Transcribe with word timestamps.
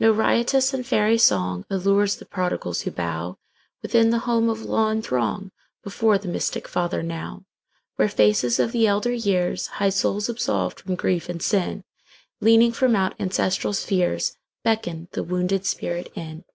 No 0.00 0.10
riotous 0.10 0.72
and 0.72 0.86
fairy 0.86 1.18
songAllures 1.18 2.18
the 2.18 2.24
prodigals 2.24 2.80
who 2.80 2.90
bowWithin 2.90 4.10
the 4.10 4.20
home 4.20 4.48
of 4.48 4.62
law, 4.62 4.88
and 4.88 5.04
throngBefore 5.04 6.18
the 6.18 6.28
mystic 6.28 6.66
Father 6.66 7.02
now, 7.02 7.44
Where 7.96 8.08
faces 8.08 8.58
of 8.58 8.72
the 8.72 8.86
elder 8.86 9.12
years, 9.12 9.66
High 9.66 9.90
souls 9.90 10.30
absolved 10.30 10.80
from 10.80 10.94
grief 10.94 11.28
and 11.28 11.42
sin, 11.42 11.84
Leaning 12.40 12.72
from 12.72 12.96
out 12.96 13.16
ancestral 13.20 13.74
spheresBeckon 13.74 15.10
the 15.10 15.22
wounded 15.22 15.66
spirit 15.66 16.10
in. 16.14 16.46